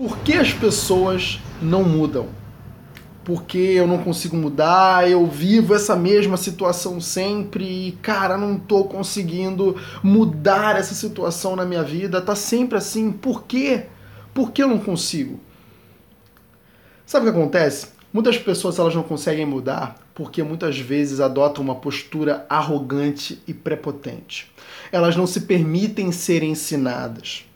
[0.00, 2.28] Por que as pessoas não mudam?
[3.22, 8.84] Porque eu não consigo mudar, eu vivo essa mesma situação sempre e, cara, não tô
[8.84, 13.12] conseguindo mudar essa situação na minha vida, tá sempre assim.
[13.12, 13.88] Por quê?
[14.32, 15.38] Por que eu não consigo?
[17.04, 17.88] Sabe o que acontece?
[18.10, 24.50] Muitas pessoas elas não conseguem mudar porque muitas vezes adotam uma postura arrogante e prepotente.
[24.90, 27.49] Elas não se permitem ser ensinadas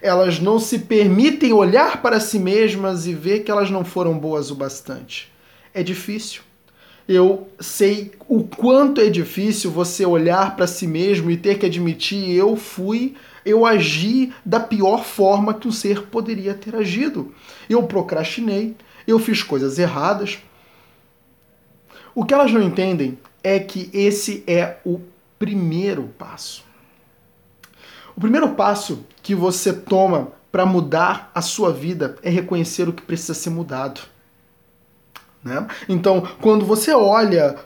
[0.00, 4.50] elas não se permitem olhar para si mesmas e ver que elas não foram boas
[4.50, 5.32] o bastante.
[5.72, 6.42] É difícil.
[7.06, 12.30] Eu sei o quanto é difícil você olhar para si mesmo e ter que admitir
[12.30, 17.34] eu fui, eu agi da pior forma que um ser poderia ter agido.
[17.68, 18.74] Eu procrastinei,
[19.06, 20.38] eu fiz coisas erradas.
[22.14, 25.00] O que elas não entendem é que esse é o
[25.38, 26.64] primeiro passo.
[28.16, 33.02] O primeiro passo que você toma para mudar a sua vida é reconhecer o que
[33.02, 34.00] precisa ser mudado.
[35.42, 35.66] Né?
[35.88, 37.56] Então, quando você olha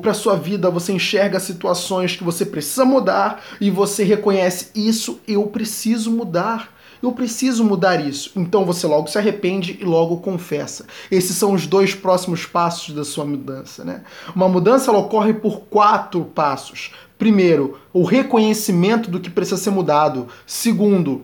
[0.00, 5.20] para a sua vida, você enxerga situações que você precisa mudar e você reconhece isso,
[5.26, 6.72] eu preciso mudar.
[7.02, 8.32] Eu preciso mudar isso.
[8.36, 10.86] Então você logo se arrepende e logo confessa.
[11.10, 13.84] Esses são os dois próximos passos da sua mudança.
[13.84, 14.02] Né?
[14.34, 16.92] Uma mudança ela ocorre por quatro passos.
[17.18, 20.28] Primeiro, o reconhecimento do que precisa ser mudado.
[20.46, 21.22] Segundo,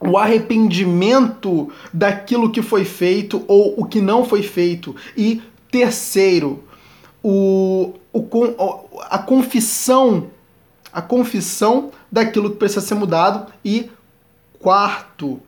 [0.00, 4.96] o arrependimento daquilo que foi feito ou o que não foi feito.
[5.16, 6.64] E terceiro,
[7.22, 8.24] o, o,
[9.02, 10.28] a confissão,
[10.92, 13.52] a confissão daquilo que precisa ser mudado.
[13.64, 13.90] E
[14.60, 15.40] quarto,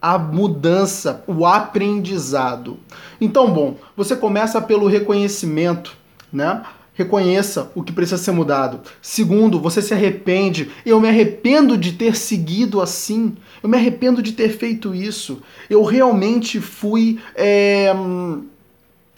[0.00, 2.78] a mudança, o aprendizado.
[3.20, 5.96] Então, bom, você começa pelo reconhecimento,
[6.32, 6.62] né?
[6.92, 8.80] Reconheça o que precisa ser mudado.
[9.02, 10.70] Segundo, você se arrepende.
[10.84, 13.36] Eu me arrependo de ter seguido assim.
[13.62, 15.42] Eu me arrependo de ter feito isso.
[15.68, 17.18] Eu realmente fui.
[17.34, 17.92] É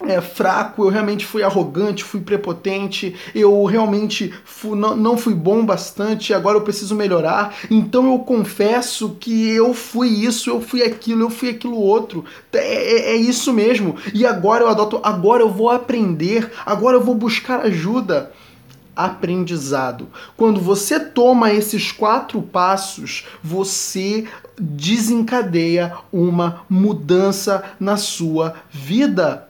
[0.09, 5.65] é, fraco, eu realmente fui arrogante, fui prepotente, eu realmente fui, não, não fui bom
[5.65, 7.55] bastante, agora eu preciso melhorar.
[7.69, 12.25] Então eu confesso que eu fui isso, eu fui aquilo, eu fui aquilo outro.
[12.51, 13.95] É, é, é isso mesmo.
[14.13, 18.31] E agora eu adoto, agora eu vou aprender, agora eu vou buscar ajuda
[18.95, 20.09] aprendizado.
[20.35, 24.27] Quando você toma esses quatro passos, você
[24.59, 29.48] desencadeia uma mudança na sua vida.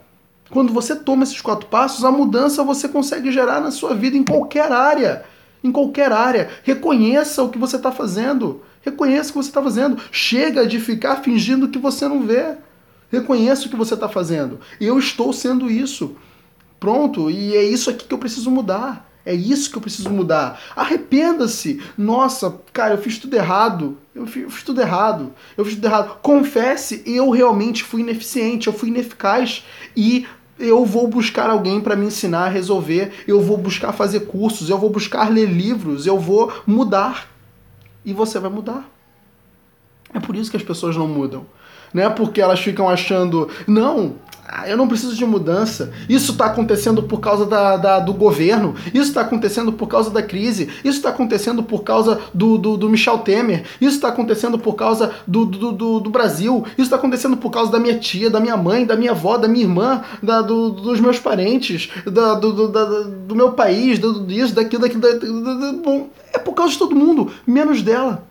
[0.50, 4.24] Quando você toma esses quatro passos, a mudança você consegue gerar na sua vida em
[4.24, 5.24] qualquer área.
[5.64, 6.50] Em qualquer área.
[6.64, 8.62] Reconheça o que você está fazendo.
[8.82, 9.98] Reconheça o que você está fazendo.
[10.12, 12.56] Chega de ficar fingindo que você não vê.
[13.12, 14.60] Reconheça o que você está fazendo.
[14.80, 16.16] Eu estou sendo isso.
[16.80, 19.10] Pronto, e é isso aqui que eu preciso mudar.
[19.26, 20.60] É isso que eu preciso mudar.
[20.76, 21.82] Arrependa-se.
[21.98, 23.98] Nossa, cara, eu fiz tudo errado.
[24.16, 25.34] Eu fiz, eu fiz, tudo errado.
[25.58, 26.18] Eu fiz tudo errado.
[26.22, 30.26] Confesse, eu realmente fui ineficiente, eu fui ineficaz e
[30.60, 34.78] eu vou buscar alguém para me ensinar a resolver, eu vou buscar fazer cursos, eu
[34.78, 37.30] vou buscar ler livros, eu vou mudar.
[38.04, 38.90] E você vai mudar.
[40.14, 41.46] É por isso que as pessoas não mudam.
[41.94, 44.16] Não é porque elas ficam achando, não,
[44.68, 45.92] eu não preciso de mudança.
[46.08, 48.76] Isso está acontecendo por causa da, da do governo.
[48.88, 50.70] Isso está acontecendo por causa da crise.
[50.84, 53.64] Isso está acontecendo por causa do, do, do Michel Temer.
[53.80, 56.64] Isso está acontecendo por causa do, do, do, do Brasil.
[56.72, 59.48] Isso está acontecendo por causa da minha tia, da minha mãe, da minha avó, da
[59.48, 64.54] minha irmã, da, do, dos meus parentes, da, do, da, do meu país, do, disso,
[64.54, 65.02] daquilo, daquilo.
[65.02, 68.29] Da, bom, é por causa de todo mundo, menos dela.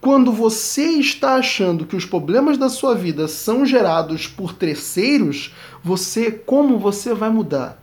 [0.00, 6.30] Quando você está achando que os problemas da sua vida são gerados por terceiros, você
[6.30, 7.82] como você vai mudar?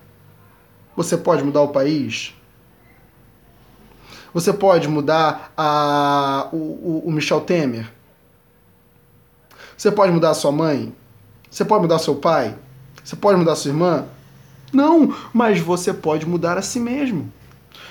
[0.96, 2.34] Você pode mudar o país?
[4.34, 7.92] Você pode mudar a, o, o, Michel Temer?
[9.78, 10.94] Você pode mudar a sua mãe?
[11.50, 12.58] Você pode mudar seu pai?
[13.04, 14.06] Você pode mudar sua irmã?
[14.74, 17.32] Não, mas você pode mudar a si mesmo.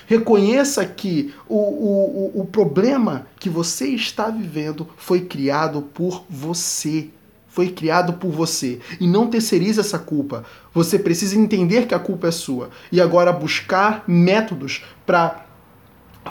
[0.07, 7.09] Reconheça que o, o, o problema que você está vivendo foi criado por você.
[7.49, 8.81] Foi criado por você.
[9.01, 10.45] E não terceirize essa culpa.
[10.73, 12.71] Você precisa entender que a culpa é sua.
[12.91, 15.47] E agora buscar métodos para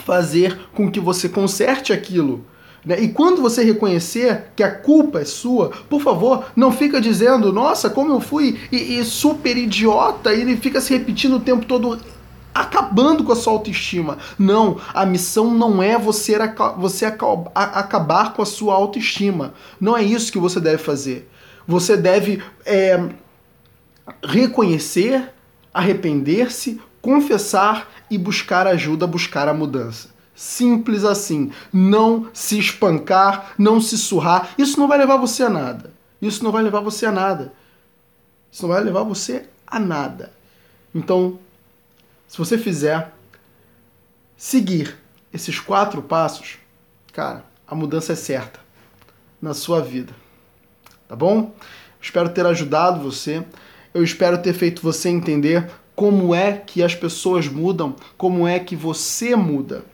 [0.01, 2.45] fazer com que você conserte aquilo.
[2.85, 3.01] Né?
[3.01, 7.89] E quando você reconhecer que a culpa é sua, por favor, não fica dizendo, nossa,
[7.89, 11.99] como eu fui e, e super idiota, e ele fica se repetindo o tempo todo
[12.53, 14.17] acabando com a sua autoestima.
[14.37, 16.37] Não, a missão não é você,
[16.77, 19.53] você acabar com a sua autoestima.
[19.79, 21.29] Não é isso que você deve fazer.
[21.67, 23.09] Você deve é,
[24.23, 25.33] reconhecer,
[25.73, 30.09] arrepender-se, confessar e buscar ajuda, buscar a mudança.
[30.35, 31.51] Simples assim.
[31.71, 34.53] Não se espancar, não se surrar.
[34.57, 35.93] Isso não vai levar você a nada.
[36.21, 37.53] Isso não vai levar você a nada.
[38.51, 40.31] Isso não vai levar você a nada.
[40.93, 41.39] Então,
[42.33, 43.13] se você fizer,
[44.35, 44.97] seguir
[45.31, 46.57] esses quatro passos,
[47.13, 48.59] cara, a mudança é certa
[49.39, 50.15] na sua vida.
[51.07, 51.53] Tá bom?
[52.01, 53.45] Espero ter ajudado você.
[53.93, 58.75] Eu espero ter feito você entender como é que as pessoas mudam, como é que
[58.75, 59.85] você muda.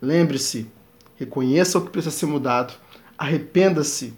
[0.00, 0.68] Lembre-se,
[1.16, 2.74] reconheça o que precisa ser mudado,
[3.16, 4.14] arrependa-se,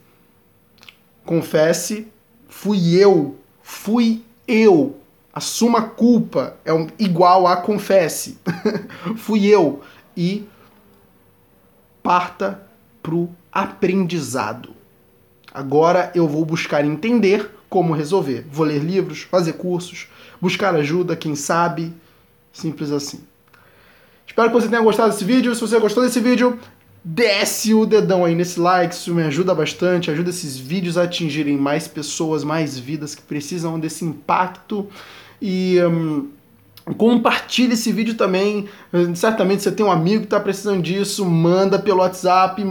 [1.27, 2.09] confesse,
[2.49, 5.04] fui eu, fui eu.
[5.35, 8.39] Assuma a culpa, é igual a confesse.
[9.19, 9.83] fui eu.
[10.17, 10.47] E
[12.05, 12.63] parta
[13.03, 14.73] pro aprendizado.
[15.53, 18.47] Agora eu vou buscar entender como resolver.
[18.49, 20.07] Vou ler livros, fazer cursos,
[20.41, 21.93] buscar ajuda, quem sabe.
[22.53, 23.21] Simples assim.
[24.25, 25.53] Espero que você tenha gostado desse vídeo.
[25.53, 26.61] Se você gostou desse vídeo,
[27.05, 31.56] desce o dedão aí nesse like, isso me ajuda bastante, ajuda esses vídeos a atingirem
[31.56, 34.89] mais pessoas, mais vidas que precisam desse impacto.
[35.43, 36.31] E hum,
[36.97, 38.69] compartilhe esse vídeo também.
[39.15, 42.65] Certamente você tem um amigo que está precisando disso, manda pelo WhatsApp,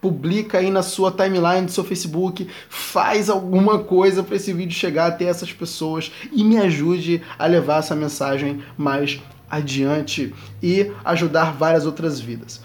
[0.00, 5.06] publica aí na sua timeline do seu Facebook, faz alguma coisa para esse vídeo chegar
[5.06, 11.86] até essas pessoas e me ajude a levar essa mensagem mais adiante e ajudar várias
[11.86, 12.60] outras vidas.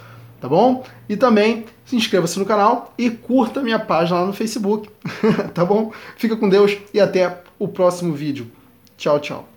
[0.46, 0.84] Tá bom?
[1.10, 4.88] E também se inscreva-se no canal e curta minha página lá no Facebook.
[5.56, 5.92] tá bom?
[6.18, 8.52] Fica com Deus e até o próximo vídeo.
[8.96, 9.55] Tchau, tchau.